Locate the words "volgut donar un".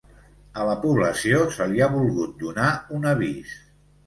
1.97-3.07